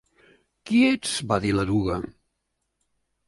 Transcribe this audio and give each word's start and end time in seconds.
"Qui 0.69 0.79
ets?" 0.93 1.11
-va 1.31 1.37
dir 1.43 1.53
l'eruga. 1.57 1.99